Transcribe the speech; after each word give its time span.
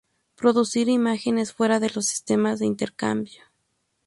Producir 0.35 0.89
imágenes 0.89 1.53
fuera 1.53 1.79
de 1.79 1.91
los 1.91 2.07
sistemas 2.07 2.57
de 2.57 2.65
intercambio 2.65 3.43